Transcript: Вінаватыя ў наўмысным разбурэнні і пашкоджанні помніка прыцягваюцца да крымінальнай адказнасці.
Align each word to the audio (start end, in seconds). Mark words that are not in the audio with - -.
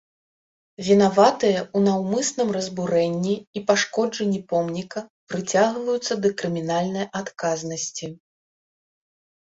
Вінаватыя 0.85 1.57
ў 1.63 1.77
наўмысным 1.87 2.49
разбурэнні 2.57 3.35
і 3.61 3.63
пашкоджанні 3.69 4.41
помніка 4.53 4.99
прыцягваюцца 5.35 6.13
да 6.25 6.29
крымінальнай 6.41 7.05
адказнасці. 7.21 8.05